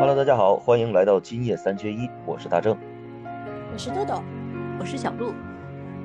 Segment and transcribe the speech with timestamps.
[0.00, 2.76] Hello，大家好，欢迎来到今夜三缺一，我是大正。
[3.72, 4.22] 我是豆豆，
[4.78, 5.32] 我是小鹿，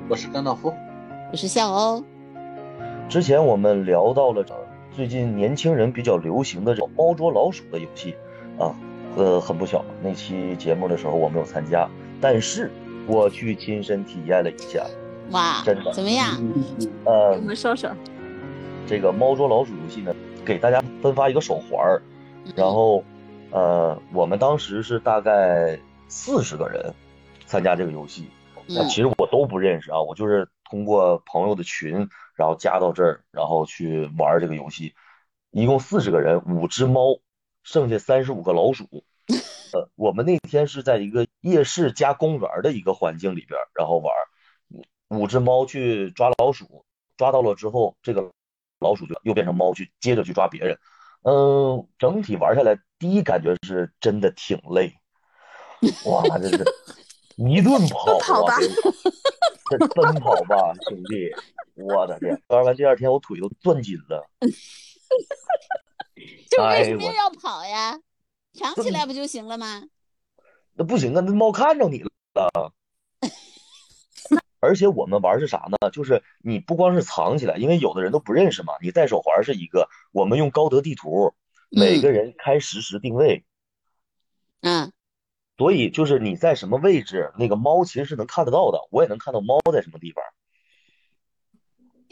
[0.08, 0.74] 我是甘道夫，
[1.30, 2.02] 我是笑欧。
[3.08, 4.44] 之前我们聊到了
[4.90, 8.16] 最近年轻人比较流行的这种猫捉老鼠的游戏
[8.58, 8.74] 啊，
[9.16, 11.88] 呃，很不巧，那期节目的时候我没有参加，
[12.20, 12.72] 但是
[13.06, 14.84] 我去亲身体验了一下，
[15.30, 16.36] 哇，真的怎么样？
[17.04, 17.88] 呃给我，们说说。
[18.88, 20.12] 这个猫捉老鼠游戏呢，
[20.44, 22.02] 给大家分发一个手环儿，
[22.56, 23.04] 然后，
[23.54, 26.92] 呃，我们当时是大概四十个人
[27.46, 28.28] 参加这个游戏，
[28.66, 34.96] 那嗯其实我都不认识啊，我就是通过朋友的群，然后加到这儿，然后去玩这个游戏，
[35.52, 37.20] 一共四十个人，五只猫，
[37.62, 39.04] 剩下三十五个老鼠。
[39.72, 46.84] 呃，我们那天是在一个夜市加公园的一个环境里边儿，然后玩儿，五只猫去抓老鼠，
[47.16, 48.32] 抓到了之后，这个
[48.80, 50.76] 老鼠就又变成猫去接着去抓别人。
[51.24, 54.94] 嗯，整体玩下来，第一感觉是真的挺累，
[56.04, 56.64] 哇，这是
[57.36, 58.60] 一顿跑 跑吧啊，
[59.70, 61.32] 这这奔跑吧，兄弟，
[61.74, 62.40] 我的天！
[62.48, 64.28] 玩完第二天我腿都攥紧了，
[66.50, 67.98] 就为什么要跑呀？
[68.52, 69.82] 藏起来不就行了吗？
[70.74, 72.02] 那不行啊，那猫看着你
[72.34, 72.72] 了。
[74.64, 75.90] 而且我们玩是啥呢？
[75.90, 81.34] 就是你不光是藏起来，因为有的人都不认识嘛，你戴手环是一个，我们用高德地图，
[81.70, 83.44] 每个人开实时定位，
[84.62, 84.90] 嗯，
[85.58, 90.24] 所以就是你在什么位置，那个猫其实是能看得到的，我也能看到猫在什么地方，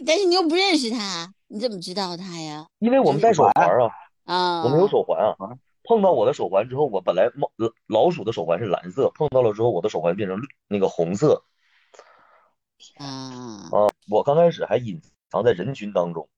[0.07, 2.67] 但是你又不认识它，你怎么知道它呀？
[2.79, 3.91] 因为我们戴手环啊，
[4.25, 5.59] 啊，我们有手环啊。
[5.85, 11.43] 碰到我的手环之后，我本来猫老老鼠的手环是蓝色，碰到了之后，我的手环变成绿那个红色。
[12.97, 16.29] 啊，啊，我刚开始还隐藏在人群当中，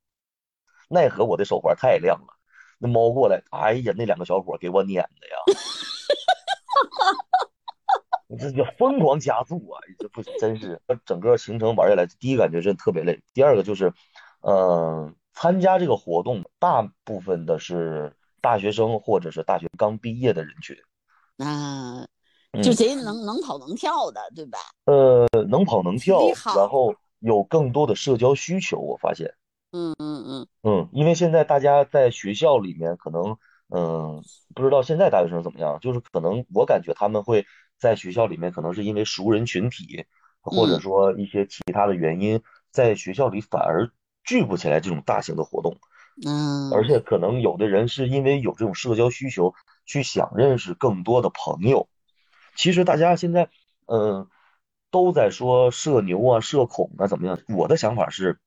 [0.89, 2.34] 奈何我的手环太亮了，
[2.78, 5.37] 那猫过来，哎呀，那两个小伙给我撵的呀，
[8.28, 9.81] 我这叫疯狂加速啊！
[9.98, 10.81] 这不真是。
[11.04, 13.93] 整个行程玩下来，第一感觉是特别累，第二个就是，
[14.41, 20.77] 嗯、参加这个活动大部分的是大学生或者是大学刚毕业的人群，
[21.38, 22.09] 啊，嗯
[22.62, 24.59] 就谁能能跑能跳的，对吧？
[24.87, 26.20] 呃，能跑能跳
[26.54, 29.34] 然后有更多的社交需求，我发现。
[29.72, 33.37] 嗯嗯嗯，嗯，因为现在大家在学校里面可能，
[33.75, 34.22] 嗯，
[34.54, 37.47] 不知道现在大学生怎么样，就是可能我感觉他们会
[37.78, 40.04] 在学校里面，可能是因为熟人群体，
[40.41, 42.41] 或者嗯说一些其他的原因，
[42.71, 43.91] 在学校里反而
[44.22, 45.76] 聚不起来这种大型的活动，
[46.25, 49.54] 嗯，而且可能有的人是因为有这种社交需求，
[49.86, 51.88] 去想认识更多的朋友。
[52.54, 53.48] 其实大家现在，
[53.87, 54.28] 嗯，
[54.91, 57.38] 都在说社牛啊、社恐啊怎么样？
[57.48, 58.38] 我的想法是，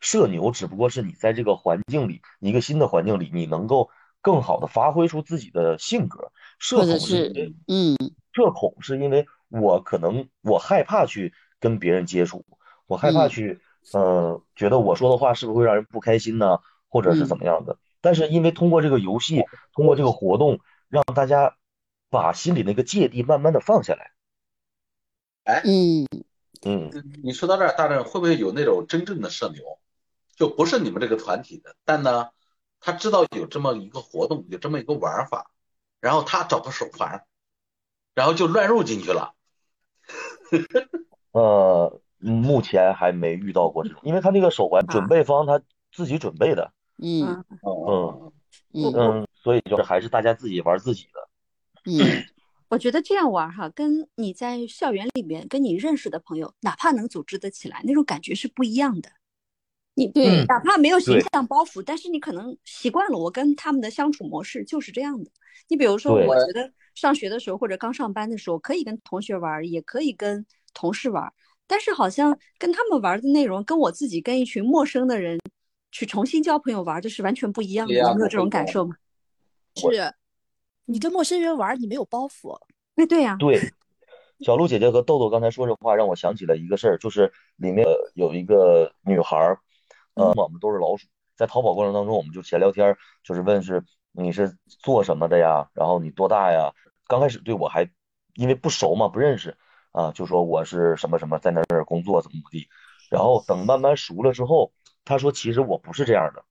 [0.00, 6.30] 社牛只不过是你在这个环境里，一个新的环境里，你能够更好的发挥出自己的性格。
[6.58, 7.96] 社恐是因为嗯
[8.32, 12.44] 社恐是因为我可能我害怕去跟别人接触，
[12.86, 13.60] 我害怕嗯去，
[13.92, 17.76] 呃，觉得我说的话是不是会让人不开心呢，或者是怎么样的？
[18.00, 21.54] 但是因为通过这个游戏，通过这个活动，让大家
[22.12, 24.12] 把心里那个芥蒂慢慢的放下来。
[25.44, 26.06] 哎嗯，
[26.62, 26.90] 嗯，
[27.24, 29.80] 你说到这儿，大正会不会有那种真正的社牛，
[30.36, 32.28] 就不是你们这个团体的，但呢，
[32.80, 35.50] 他知道有这么一个活动，有这么一个玩法，
[36.00, 37.24] 然后他找个手环，
[38.14, 39.34] 然后就乱入进去了。
[41.32, 48.32] 呃，目前还没遇到过这种，因为他那个手环准备方他自己准备的，嗯嗯，
[48.72, 51.31] 嗯嗯，所以就是还是大家自己玩自己的。
[51.84, 51.98] 嗯
[52.68, 59.10] 我觉得这样玩儿哈，跟你在校园里面跟你认识的朋友，哪怕能组织得起来，那种感觉是不一样的。
[59.94, 65.30] 你对哪怕没有形象包袱，但是你可能习惯了，我跟他们的相处模式就是这样的。
[65.68, 71.30] 你比如说，我觉得上学的时候或者刚上班的时候，可以跟同学玩儿，也可以跟同事玩儿，
[71.66, 75.38] 但是好像跟他们玩儿的内容，跟我自己跟一群陌生的人
[75.90, 77.92] 去重新交朋友玩儿的是完全不一样的。
[77.92, 78.96] 你有没有这种感受吗？
[79.74, 80.14] 是
[80.84, 82.58] 你跟陌生人玩儿，你没有包袱。
[82.96, 83.58] 哎，对呀、对，
[84.40, 89.58] 小鹿姐姐和豆豆刚才说这话，让我想起了一个事儿，就是里面呃有一个女孩儿，
[90.14, 91.06] 呃，我们都是老鼠，
[91.36, 93.82] 在淘宝过程当中，我们就闲聊天儿，就是问是
[94.12, 96.72] 你是做什么的呀，然后你多大呀？
[97.06, 97.88] 刚开始对我还
[98.34, 99.56] 因为不熟嘛，不认识
[99.92, 102.68] 啊，就说我是什么什么，在那儿工作怎么怎么地，
[103.10, 104.72] 然后等慢慢熟了之后，
[105.04, 106.44] 她说其实我不是这样的，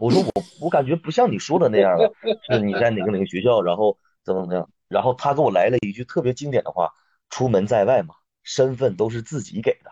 [0.00, 2.08] 我说我我感觉不像你说的那样啊，
[2.48, 4.68] 是你在哪个哪个学校，然后怎么怎么样。
[4.88, 6.92] 然后他给我来了一句特别经典的话
[7.30, 9.90] ：“出门在外嘛，身份都是自己给的。”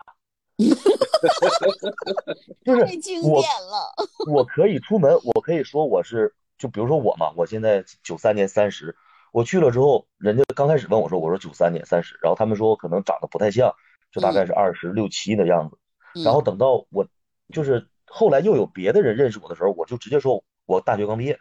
[2.65, 3.93] 就是太经我典了。
[4.31, 8.95] 我可以出门，我可以说我是，就比如说我嘛，我现在九三年三十，
[9.31, 13.73] 我去了之后，人家刚开始问我说，我说九三年三十，然后他们说我可能长得不太像，
[14.11, 15.75] 就大概是二十六七的样子。
[15.75, 17.05] 嗯然后等到我
[17.53, 21.37] 就是后来又有别的人认识我的时候，我就直接说我大学刚毕业。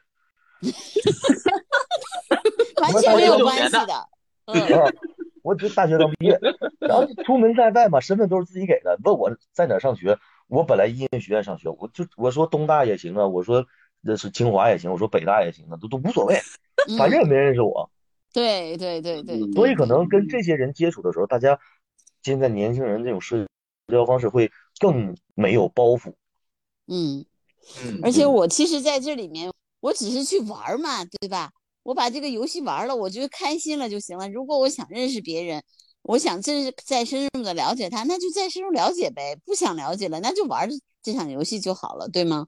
[2.80, 4.08] 完全没有关系的。
[4.46, 4.90] 嗯啊，
[5.42, 6.38] 我只大学刚毕业，
[6.78, 8.98] 然后出门在外嘛，身份都是自己给的。
[9.04, 13.66] 问我在哪上学，我本来音乐学院上学，我就我说东大也行啊，我说
[14.00, 16.38] 那是清华也行，我说北大也行啊，都都无所谓，
[16.96, 17.90] 反正也没人认识我。
[18.32, 21.58] 对对对对，嗯所以可能跟这些人接触的时候，大家
[22.22, 23.46] 现在年轻人这种社
[23.88, 26.14] 交方式会更没有包袱。
[26.88, 27.24] 嗯，
[27.84, 31.52] 嗯，而且我其实在这里面，我只是去玩儿嘛，对吧？
[31.82, 34.28] 我把这个游戏玩了，我觉得开心了就行了。
[34.28, 35.62] 如果我想认识别人，
[36.02, 39.36] 我想真是再深入的了解他，那就再深入了解呗。
[39.44, 40.68] 不想了解了，那就玩
[41.02, 42.46] 这场游戏就好了，对吗？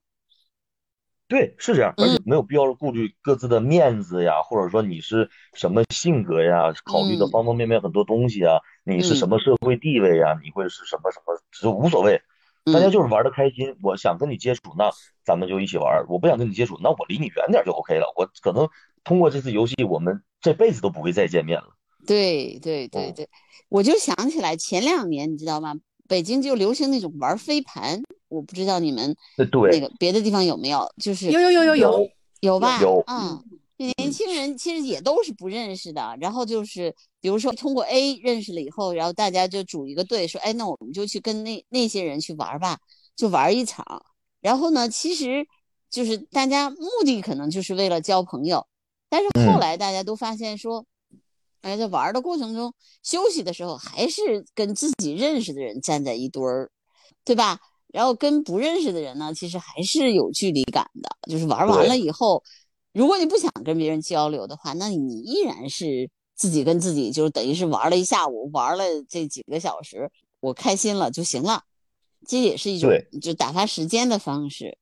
[1.29, 12.21] 对，是这样，而且嗯没有必要顾虑各自的面子呀，或者说你是什么性格呀，考虑的嗯方方面面很多东西啊，你是什么社会地位呀，你会是什么什么，就无所谓，
[12.65, 13.75] 大家嗯就是玩的开心。
[13.83, 14.91] 我想跟你接触，那
[15.25, 18.13] 咱们就一起玩；我不想跟你接触，那我离你远点就 OK 了。
[18.17, 18.69] 我可能
[19.05, 21.69] 通过这次游戏，我们这辈子都不会再见面了。
[22.07, 23.29] 对对对哦对，
[23.69, 25.75] 我就想起来前两年，你知道吗？
[26.09, 32.09] 北京就流行那种玩飞盘，我不知道你们那个别的地方有没有，就是有有有有有，
[32.41, 32.81] 有吧？
[32.81, 33.45] 有嗯，
[33.87, 42.79] 年轻人其实也都是不认识的，然后就是比如说通过 A 认识了以后，然后大家就组一个队，说，哎，那我们就去跟那那些人去玩吧，
[43.17, 44.05] 就玩一场。
[44.41, 45.47] 然后呢，其实
[45.91, 48.67] 就是大家目的可能就是为了交朋友，
[49.09, 50.85] 但是后嗯来大家都发现说，
[51.63, 56.71] 哎，在玩的过程中，休息的时候还是跟自己认识的人站在一堆儿，
[57.25, 57.59] 对吧？
[57.89, 61.11] 然后跟不认识的人呢，其实还是有距离感的。
[61.31, 62.43] 就是玩完了以后，
[62.93, 70.11] 如果你不想跟别人交流的话，那你依然是自己跟自己，就是等于是玩了一下午，玩了这几个小时，
[70.41, 71.63] 我开心了就行了。
[72.27, 72.91] 这也是一种
[73.23, 74.77] 就打发时间的方式。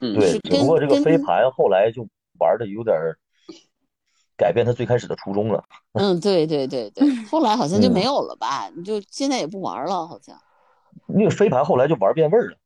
[0.00, 2.06] 嗯对，只不过这个飞盘后来就
[2.38, 2.94] 玩的有点
[4.36, 5.64] 改变他最开始的初衷了。
[5.94, 8.70] 嗯，对对对对， 后来好像就嗯没有了吧？
[8.76, 10.40] 你就现在也不玩了，好像。
[11.06, 12.56] 那个飞盘后来就玩变味儿了。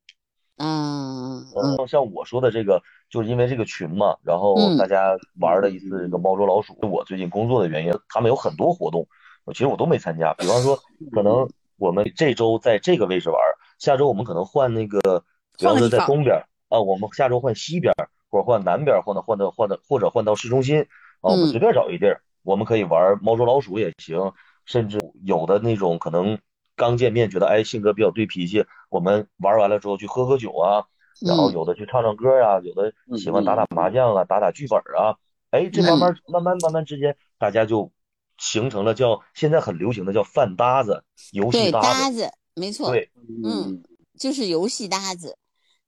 [0.59, 1.47] 嗯，
[1.89, 2.83] 像我说的这个，
[3.13, 6.75] 就是因为这个群嘛，然后嗯大家玩了一次这个猫捉老鼠。
[6.81, 9.07] 我最近工作的原因，他们有很多活动，
[9.49, 10.33] 其实我都没参加。
[10.33, 10.79] 比方说，
[11.13, 13.39] 可能我们这周在这个位置玩，
[13.79, 15.23] 下周我们可能换那个，
[15.59, 20.81] 比方说在东边儿啊，我们下周换西边儿，或者换南边儿，换到换到换到或者换到市中心
[21.21, 24.33] 啊，我们嗯随便找一地儿，我们可以玩猫捉老鼠也行，
[24.65, 26.39] 甚至有的那种可能
[26.77, 30.87] 刚见面觉得哎性格比较对脾气，我们玩完了之后去喝喝酒啊。
[31.25, 35.17] 然后嗯有的去唱唱歌呀、有的喜欢打打麻将啊，打打剧本啊，
[35.51, 37.91] 哎，这慢慢慢慢慢慢之间，大家就
[38.39, 43.11] 形成了叫现在很流行的叫饭搭子、游戏，搭搭子，没错，对
[43.45, 43.83] 嗯，
[44.19, 45.37] 就是游戏搭子。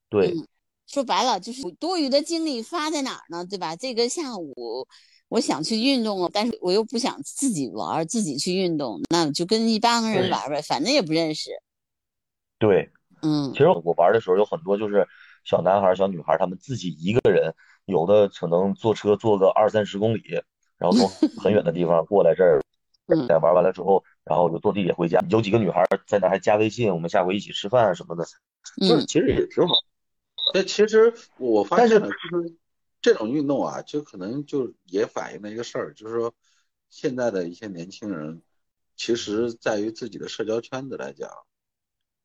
[0.08, 0.46] 对嗯
[0.86, 3.44] 说白了就是多余的精力发在哪儿呢？
[3.46, 3.74] 对吧？
[3.74, 4.86] 这个下午
[5.28, 11.50] 我想去运动了，但是我又不想自己玩，自己去运动，那就跟一帮人玩呗，反正也不认识。
[12.58, 12.90] 对。
[13.22, 15.08] 嗯其实我玩的时候有很多就是
[15.44, 17.54] 小男孩儿、小女孩儿，他们自己一个人，
[17.84, 20.22] 有的可能坐车坐个二三十公里，
[20.78, 21.08] 然后从
[21.38, 22.62] 很远的地方过来这儿，
[23.08, 25.22] 嗯在玩完了之后，然后就坐地铁回家。
[25.28, 28.24] 有几个女孩儿在那儿还加微信，我们下回一起吃饭什么的，
[28.80, 29.74] 就是嗯其实也挺好。
[30.52, 32.56] 但其实我发现了，就是
[33.02, 36.34] 这种运动啊，就可能就也反映了一个事儿，就是说
[36.88, 38.40] 现在的一些年轻人，
[38.96, 41.30] 其实在于自己的社交圈子来讲，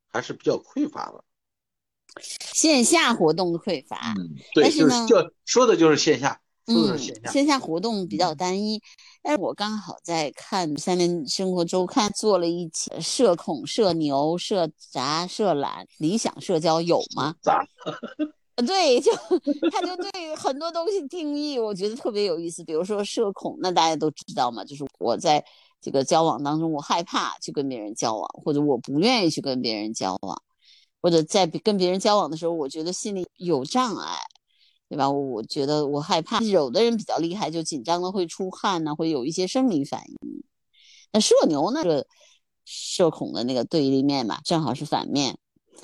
[0.07, 1.23] 还是比较匮乏的。
[2.53, 7.31] 线下活动的匮乏，嗯，对，但是呢就是就说的就是线下，说的嗯是线，下。
[7.31, 8.81] 线下活动比较单一。
[9.21, 17.35] 但是我刚好在看《三联生活周刊》做了一期社恐、社牛、社杂、社懒、理想社交有吗？
[17.41, 17.61] 咋？
[18.55, 19.11] 呃对，就
[19.71, 22.63] 他就对很多东西定义，我觉得特别有意思。
[22.63, 25.43] 比如说社恐，那大家都知道嘛，就是我在
[25.81, 30.41] 这个交往当中，我害怕去跟别人交往，或者我不愿意去跟别人交往，
[31.01, 34.17] 或者在跟别人交往的时候，我觉得心里有障碍，
[34.87, 35.09] 对吧？
[35.09, 36.39] 我觉得我害怕。
[36.41, 40.43] 有的人比较厉害，就紧张的会出汗呢、会有一些生理反应。
[41.11, 42.05] 那社牛呢，这
[42.65, 45.37] 社恐的那个对立面嘛，正好是反面。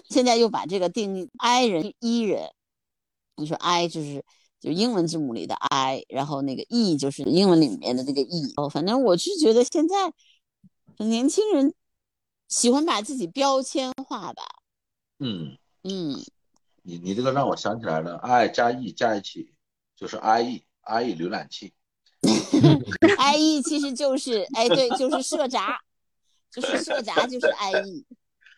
[0.10, 2.50] 现在又把这个定义 I 人、E 人。
[3.38, 4.24] 你说 I 就是
[4.60, 8.54] 就英文字母里的 I，然后那个 E 就是英文里面的那个 E。
[8.58, 10.14] 哦，反正我是觉得现在
[10.98, 11.74] 年轻人
[12.48, 14.44] 喜欢把自己标签化吧。
[15.26, 16.24] 嗯，嗯
[16.84, 19.52] 你你这个让我想起来了，i 加 e 加一起
[19.96, 21.74] 就是 IE，IE 浏览器。
[23.18, 25.80] I E 其实就是哎对，就是社杂，
[26.52, 28.06] 就是社杂就是 I E，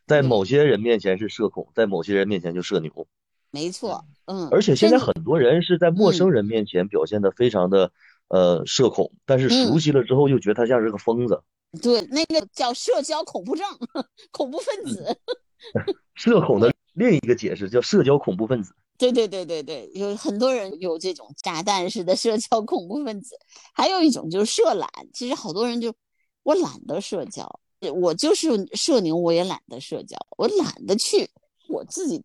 [0.06, 3.08] 在某些人面前是社恐，在某些人面前就社牛。
[3.50, 4.50] 没错，嗯。
[4.50, 7.94] 而且现在很多人是在陌生人面前表现的非常的
[8.28, 11.42] 呃社恐，但是熟悉了之后又觉得他像是个疯子。
[11.82, 13.66] 对那个叫社交恐怖症，
[14.32, 15.18] 恐怖分子。
[16.16, 18.74] 社恐的另一个解释叫社交恐怖分子。
[18.98, 23.38] 对对对对对，有很多人有这种炸弹式的社交恐怖分子，
[23.74, 24.90] 还有一种就是社懒。
[25.14, 25.94] 其实好多人就
[26.42, 27.60] 我懒得社交，
[28.02, 31.30] 我就是社牛，我也懒得社交，我懒得去。
[31.68, 32.24] 我自己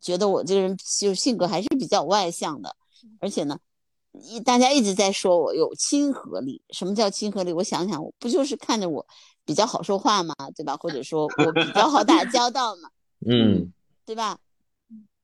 [0.00, 2.74] 觉得我这个人就性格还是比较外向的，
[3.20, 3.58] 而且呢，
[4.12, 6.62] 一大家一直在说我有亲和力。
[6.70, 7.52] 什么叫亲和力？
[7.52, 9.06] 我想想，我不就是看着我
[9.48, 10.76] 比较好说话嘛，对吧？
[10.76, 12.90] 或者说我比较好打交道嘛，
[13.26, 13.72] 嗯，
[14.04, 14.38] 对吧？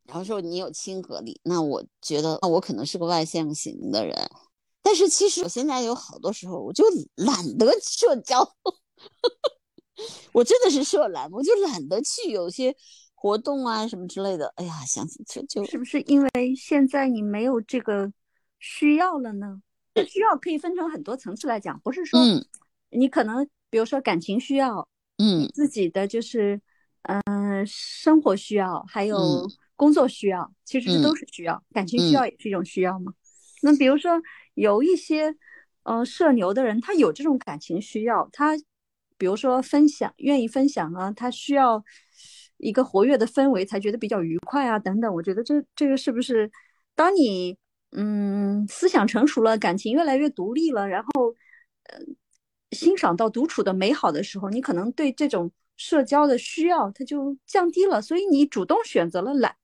[0.07, 4.17] 然后说你有亲和力，那我觉得那我可能是个外向型的人，
[4.83, 6.83] 但是其实我现在有好多时候我就
[7.17, 8.41] 懒得社交，
[10.33, 12.75] 我真的是社懒，我就懒得去有些
[13.15, 14.51] 活动啊什么之类的。
[14.57, 18.11] 哎呀，想起就就是不是因为现在你没有这个
[18.59, 19.61] 需要了呢？
[19.95, 22.43] 这需要可以分成很多层次来讲，不是说嗯
[22.91, 24.87] 你可能比如说感情需要，
[25.19, 26.61] 嗯自己的就是
[27.03, 31.61] 嗯、呃生活需要，还有嗯工作需要，其实这都嗯是需要。
[31.73, 33.13] 感情需要也是一种需要嘛。
[33.63, 34.13] 那比如说
[34.55, 35.35] 有一些
[35.83, 38.57] 呃社牛的人，他有这种感情需要，他
[39.19, 41.83] 比如说分享，愿意分享啊，他需要
[42.59, 45.13] 一个活跃的氛围才觉得比较愉快啊，等等。
[45.13, 46.49] 我觉得这这个是不是
[46.95, 47.57] 当你
[47.91, 51.35] 嗯思想成熟了，感情越来越独立了，然后
[51.89, 51.99] 呃
[52.75, 59.57] 欣赏到独处的美好的时候，你可能对这种社交的需要它就降低了，所以你主动选择了懒。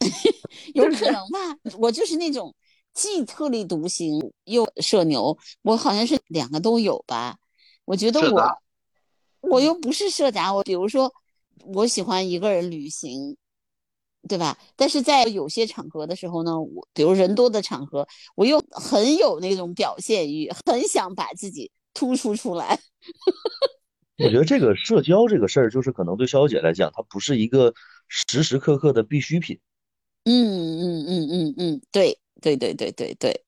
[0.74, 1.56] 有可能吧？
[1.78, 2.54] 我就是那种
[2.94, 7.38] 既特立独行又社牛，我好像是两个都有吧。
[7.84, 8.58] 我觉得我
[9.40, 11.12] 我又不是社杂，我比如说
[11.64, 13.36] 我喜欢一个人旅行，
[14.28, 14.58] 对吧？
[14.76, 22.78] 但是在有些场合的时候呢，我比如人多的场合，我又很有那种表现欲，很想把自己突出出来。
[24.22, 27.74] 我觉得这个社交这个事儿，就是可能对肖小姐来讲，它不是一个
[28.08, 29.58] 时时刻刻的必需品。
[30.24, 33.44] 嗯嗯嗯嗯嗯，对对对对对对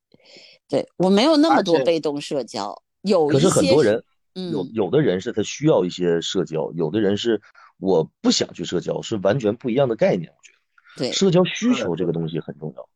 [0.69, 7.41] 对，我没有那么多被动社交，有可一些很多人，有嗯有的人是他需要一些社交，有的人是
[7.79, 10.31] 我不想去社交，是完全不一样的概念。
[10.31, 10.59] 我觉得
[10.99, 12.89] 对社交需求这个东西很重要。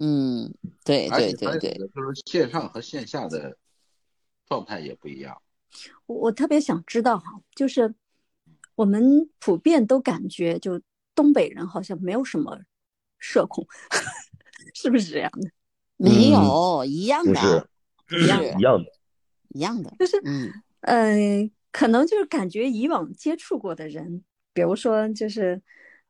[0.00, 0.52] 嗯
[0.84, 3.56] 对对对对就是线上和线下的
[4.46, 5.40] 状态也不一样。
[6.06, 7.94] 我我特别想知道哈，就是
[8.74, 10.80] 我们普遍都感觉，就
[11.14, 12.60] 东北人好像没有什么
[13.18, 13.66] 社恐，
[14.74, 15.50] 是不是这样的？
[15.96, 17.68] 没嗯有一样的不是，
[18.08, 18.92] 不是一样的。
[19.50, 25.62] 一样的，就是嗯呃，可能就是感觉以往接触过的人，比如说就是，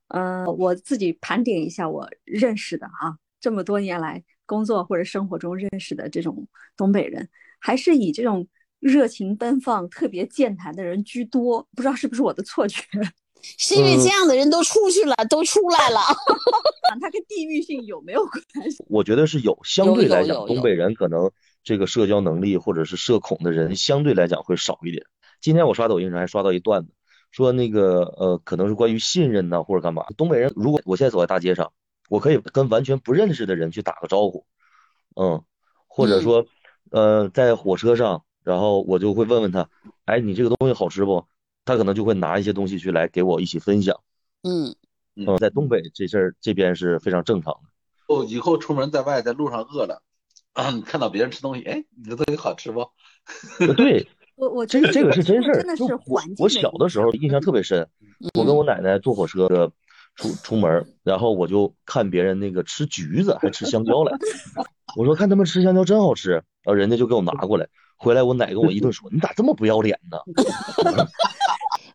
[0.08, 7.28] 呃，我自己盘点一下我认识的啊，这么多年来工作或者生活中认识的这种东北人，
[7.64, 8.46] 还是以这种
[8.78, 12.82] 热情奔放、特别健谈的人居多，不知道是不是我的错觉？
[13.40, 16.00] 是因为嗯这样的人都出去了，都出来了。
[17.00, 18.84] 他跟地域性有没有关系？
[18.86, 21.30] 我觉得是有，相对来讲，东北人可能
[21.62, 25.02] 这个社交能力或者是社恐的人相对来讲会少一点。
[25.40, 26.92] 今天我刷抖音上还刷到一段子，
[27.30, 30.04] 说那个呃，可能是关于信任呐、或者干嘛。
[30.18, 31.72] 东北人如果我现在走在大街上，
[32.10, 34.44] 我可以跟完全不认识的人去打个招呼，
[35.16, 35.42] 嗯，
[35.86, 36.46] 或者说
[36.94, 39.68] 呃，在火车上，然后我就会问问他，
[40.04, 41.26] 哎，你这个东西好吃不？
[41.64, 43.98] 他可能就会拿一些东西去来给我一起分享。
[44.44, 44.76] 嗯，
[45.16, 48.14] 嗯，在东北这事儿这边是非常正常的。
[48.14, 50.02] 哦，以后出门在外，在路上饿了，
[50.52, 52.88] 啊，你看到别人吃东西，哎，你的东西好吃不？
[53.58, 57.88] 呃对， 我我这个这个是真事儿真的，是我环境我小的时候印象特别深，
[58.34, 59.72] 我跟我奶奶坐火车的
[60.14, 64.16] 出出门，然后我就看别人那个吃橘子还吃香蕉来，
[64.96, 70.18] 我说看他们吃香蕉真好吃，然后人家就给我拿过来，回来我奶跟我一顿说， 你咋这么不要脸呢？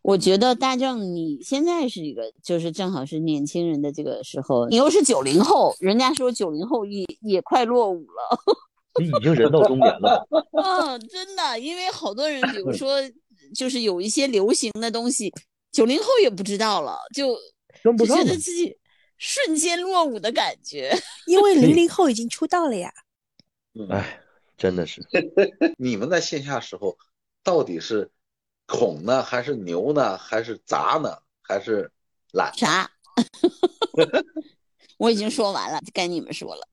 [0.02, 8.38] 我觉得大正你现在是一个，就是正好是年轻人的这个时候，你又是九零后，人家说九零后也也快落伍了。
[8.94, 12.96] 这已经人到中年了，嗯，真的，因为好多人，比如说，
[13.54, 15.32] 就是有一些流行的东西，
[15.70, 17.38] 九零后也不知道了，就就觉
[17.84, 18.76] 跟不上了得自己
[19.20, 20.90] 瞬间落伍的感觉。
[21.28, 22.90] 因为零零后已经出道了呀。
[23.90, 24.20] 哎，
[24.56, 25.00] 真的是，
[25.78, 26.96] 你们在线下时候
[27.44, 28.10] 到底是
[28.66, 31.92] 恐呢，还是牛呢，还是杂呢，还是
[32.32, 32.52] 懒？
[32.56, 32.90] 啥？
[34.96, 36.66] 我已经说完了，该你们说了。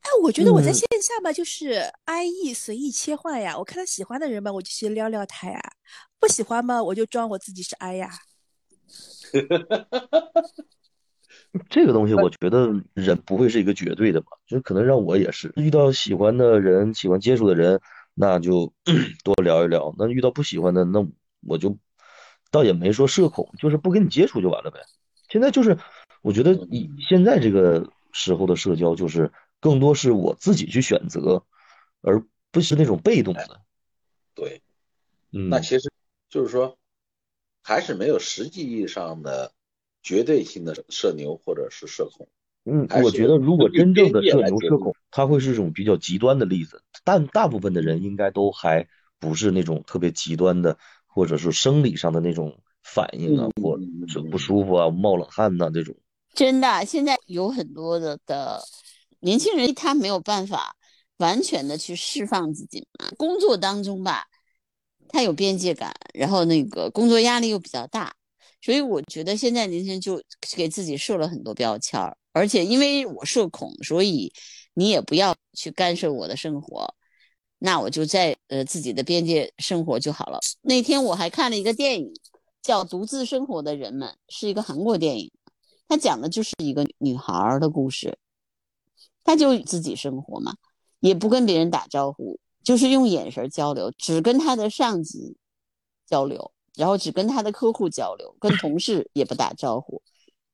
[0.00, 3.56] 哎，我觉得我在嗯线下嘛，就是 I E 随意切换呀。
[3.56, 5.58] 我看到喜欢的人吧，我就去撩撩他呀；
[6.18, 8.10] 不喜欢嘛，我就装我自己是 I 呀。
[11.68, 17.80] 这个东西，我觉得人不会是一个绝对的吧，就可能让我也是遇到喜欢的人、喜欢接触的人，
[18.14, 18.72] 那就
[19.24, 21.06] 多聊一聊；那遇到不喜欢的，那
[21.46, 21.78] 我就
[22.50, 24.80] 倒也没说社恐，就是不跟你接触就完了呗。
[25.28, 25.78] 现在就是，
[26.22, 31.44] 我觉得以现在这个时候的社交，就是更多是我自己去选择，
[32.02, 33.60] 而不是那种被动的。
[34.34, 34.62] 对，
[35.32, 35.90] 嗯，那其实
[36.28, 36.76] 就是说，
[37.64, 39.50] 还是没有实际意义上的
[40.02, 42.28] 绝对性的社牛或者是社恐。
[42.66, 48.86] 嗯，我觉得如果真正的社牛社恐，它会是一种比较极端的例子，但大部分的人应该都还
[49.18, 55.96] 不是那种特别极端的，或者是生理上的那种反应啊，嗯或者是不舒服啊、冒冷汗呐、这种。
[56.34, 58.62] 真的，现在有很多的的
[59.20, 60.76] 年轻人，他没有办法
[61.18, 63.10] 完全的去释放自己嘛。
[63.16, 64.24] 工作当中吧，
[65.14, 68.12] 他有边界感，然后那个工作压力又比较大，
[68.60, 70.20] 所以我觉得现在年轻人就
[70.56, 72.16] 给自己设了很多标签儿。
[72.32, 74.32] 而且因为我社恐，所以
[74.74, 76.92] 你也不要去干涉我的生活，
[77.60, 80.40] 那我就在呃自己的边界生活就好了。
[80.62, 82.12] 那天我还看了一个电影，
[82.60, 85.30] 叫《独自生活的人们》，是一个韩国电影。
[85.86, 88.18] 他讲的就是一个女孩的故事，
[89.22, 90.56] 她就自己生活嘛，
[90.98, 95.36] 也不跟别人打招呼，就是用眼神交流，只跟他的上级
[96.06, 100.02] 交流，然后只跟他的客户交流，跟同事也不打招呼，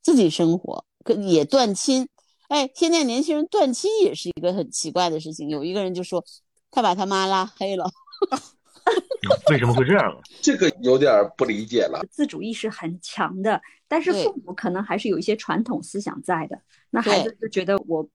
[0.03, 2.09] 自己生活，跟也断亲。
[2.49, 5.49] 哎，现在年轻人断亲也是一个很奇怪的事情。
[5.49, 6.25] 有一个人就说，
[6.71, 7.89] 他把他妈拉黑了。
[9.51, 10.19] 为什么会这样啊？
[10.43, 12.05] 这个有点不理解了。
[12.11, 16.61] 自主意识很强的，但是父母可能还是有一些传统思想在的。
[16.91, 18.09] 那孩子就觉得我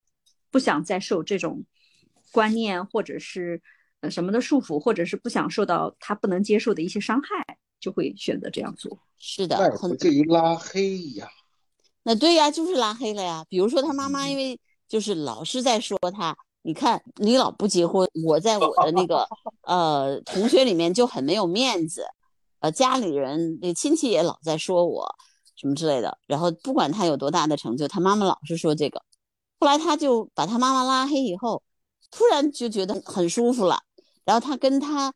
[0.52, 1.64] 不想再受这种
[2.32, 3.62] 观念或者是呃
[4.10, 8.98] 什么的束缚，或者是不想受到他不能接受的一些伤害，就会选择这样做。
[9.18, 11.28] 是的很不至于拉黑呀。
[12.04, 13.44] 那对呀，就是拉黑了呀。
[13.50, 19.28] 比如说他妈嗯妈，因为就是老是在说他，你看你老不结婚，我在我的那个
[19.64, 22.06] 呃同学里面就很没有面子，
[22.60, 25.16] 呃家里人那亲戚也老在说我
[25.56, 26.20] 什么之类的。
[26.28, 29.02] 然后不管他有多大的成就，他妈妈老是说这个。
[29.60, 31.64] 后来他就把他妈妈拉黑以后，
[32.12, 33.80] 突然就觉得很舒服了。
[34.26, 35.14] 然后他跟他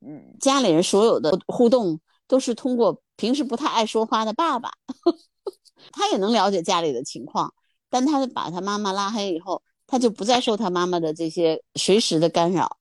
[0.00, 4.70] 嗯家里人所有的互动都是通过平时不太爱说话的爸爸。
[5.92, 7.54] 他也能了解家里的情况，
[7.88, 12.78] 但他把他妈妈拉黑以后，他就不再受他妈妈的这些随时的干扰。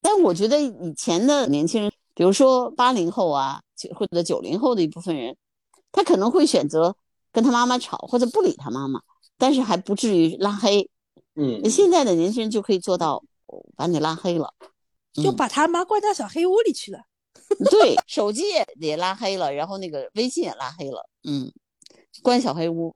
[0.00, 3.60] 但我觉得以前的年轻人，比如说八零后啊，
[3.94, 5.36] 或者九零后的一部分人，
[5.92, 6.96] 他可能会选择
[7.30, 9.00] 跟他妈妈吵，或者不理他妈妈，
[9.36, 10.88] 但是还不至于拉黑。
[11.36, 14.68] 嗯，现在的年轻人就可以做到哦把你拉黑了，嗯
[15.14, 17.00] 就把他妈关到小黑屋里去了。
[17.70, 21.52] 对，手机也也拉黑了，然后那个微信也拉黑了，嗯，
[22.22, 22.94] 关小黑屋。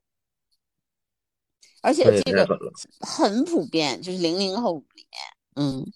[1.80, 2.46] 而且这个。
[3.00, 5.92] 很普遍，就是零零后里面，嗯，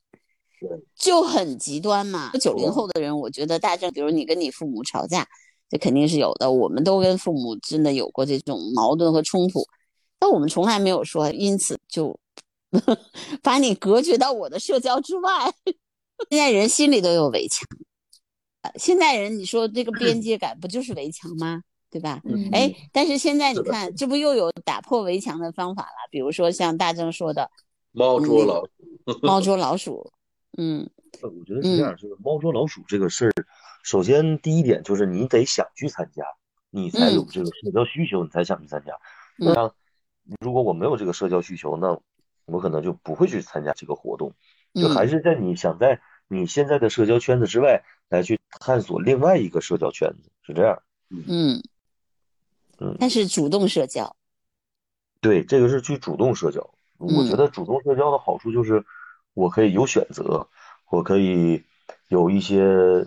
[0.94, 2.30] 就很极端嘛。
[2.40, 5.26] 九零后的人，我觉得大正，比如你跟你父母吵架，
[5.68, 6.50] 这肯定是有的。
[6.52, 9.66] 我们都跟父母真的有过这种矛盾和冲突，
[10.18, 12.16] 但我们从来没有说因此就
[13.42, 15.52] 把你隔绝到我的社交之外。
[16.30, 17.66] 现在人心里都有围墙，
[18.62, 21.62] 呃现在人你说这个边界感不就是围墙吗？
[21.90, 22.22] 对吧？
[22.24, 26.08] 嗯哎，但是现在你看，这不又有打破围墙的方法了？
[26.10, 27.50] 比如说像大正说的
[27.92, 30.10] 猫捉老鼠，猫捉老鼠，
[30.56, 30.88] 嗯
[31.20, 33.32] 呃我觉得是这样，就是猫捉老鼠这个事儿，
[33.82, 36.24] 首先第一点就是你得想去参加，
[36.70, 38.94] 你才有这个社交需求，你才想去参加。
[39.38, 39.70] 嗯那
[40.40, 41.98] 如果我没有这个社交需求，那
[42.46, 44.32] 我可能就不会去参加这个活动，
[44.72, 46.00] 就还嗯，是在你想在
[46.32, 50.82] 你现在的社交圈子之外来去探索另外一个社交圈子，是这样。
[51.10, 51.62] 嗯
[52.78, 54.16] 嗯，但是主动社交，
[55.20, 56.60] 对，这个是去主动社交。
[56.96, 58.82] 我觉嗯得主动社交的好处就是，
[59.34, 60.48] 我可以有选择，
[60.88, 61.64] 我可以
[62.08, 63.06] 有一些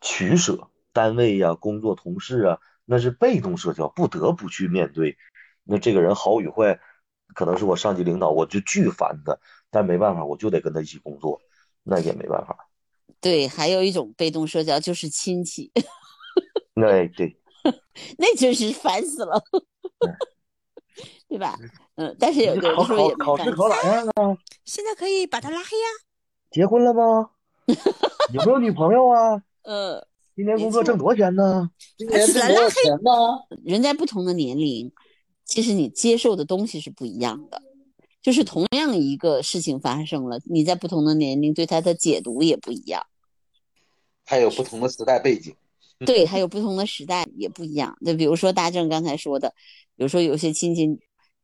[0.00, 5.18] 取舍，单位呀、工作同事啊，那是被动社交，不得不去面对。
[5.64, 6.78] 那这个人好与坏，
[7.34, 9.36] 可能是我上级领导，我就巨烦他，
[9.68, 11.40] 但没办法，我就得跟他一起工作，
[11.84, 12.68] 那也没办法。
[13.20, 15.70] 对，还有一种被动社交就是亲戚，
[16.74, 17.36] 那对，
[18.16, 19.42] 那真是烦死了，
[21.28, 21.58] 对吧？
[21.96, 23.52] 嗯，但是有的时候也考考试。
[23.52, 24.36] 考咋样啊？
[24.64, 25.86] 现在可以把他拉黑呀、
[26.50, 27.30] 结婚了吗？
[28.32, 29.42] 有没有女朋友啊？
[29.64, 31.70] 呃，今年工作挣多少钱呢？
[31.98, 33.10] 今年挣多少钱呢？
[33.62, 34.90] 人在不同的年龄，
[35.44, 37.60] 其实你接受的东西是不一样的。
[38.22, 43.06] 就是同样一个事情发生了，你在不同的年龄对它的解读也不一样。
[44.24, 45.54] 还有不同的时代背景。
[46.06, 47.96] 对， 还有不同的时代也不一样。
[48.04, 49.54] 就比如说大正刚才说的，
[49.96, 50.86] 比如说有些亲戚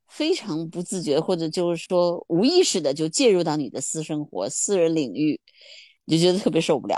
[0.07, 5.41] 非常不自觉，或者就是说无意识的就介入到你的私生活、私人领域，
[6.05, 6.97] 你就觉得特别受不了。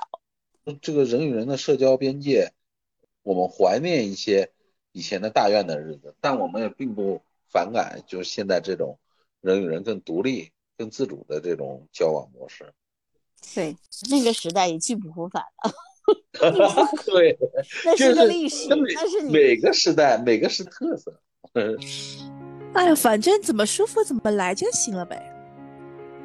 [0.83, 2.53] 这个人与人的社交边界，
[3.23, 4.51] 我们怀念一些
[4.93, 8.99] 以前的大院的日子，但我们也并不反感，就是现在这种
[9.40, 12.72] 人与人更独立、更自主的这种交往模式。
[13.55, 13.77] 对，
[14.11, 15.72] 那个时代一去不复返了。
[17.05, 17.38] 对，
[17.85, 21.20] 那是个历史，每那是你每个时代每个是特色。
[22.72, 25.20] 哎呀，反正怎么舒服怎么来就行了呗。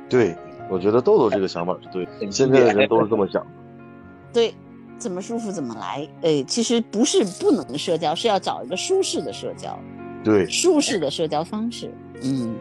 [0.10, 0.36] 对，
[0.69, 3.52] 我觉得豆豆这个想法是对的，现在的人都是这么想的。
[4.32, 4.54] 对，
[4.97, 6.08] 怎么舒服怎么来。
[6.21, 9.78] 哎，其实不是不能社交，是要找一个舒适的社交，
[10.23, 11.93] 对，舒适的社交方式。
[12.21, 12.56] 嗯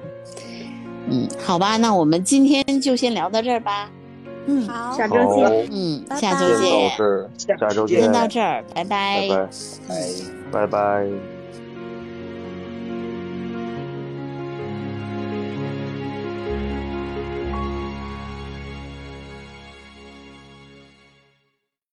[1.08, 3.90] 嗯，好吧，那我们今天就先聊到这儿吧。
[4.46, 5.68] 嗯，好，下周见。
[5.70, 6.90] 嗯，拜下周见。
[7.58, 9.48] 下周见，先到这儿，拜拜拜拜，
[9.88, 10.08] 哎。
[10.52, 11.31] 拜拜。